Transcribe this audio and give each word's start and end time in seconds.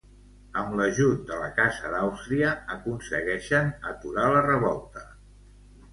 Amb 0.61 0.71
l'ajut 0.79 1.27
de 1.31 1.41
la 1.41 1.49
casa 1.59 1.91
d'Àustria, 1.95 2.55
aconsegueixen 2.79 3.73
aturar 3.93 4.29
la 4.37 4.45
revolta. 4.51 5.05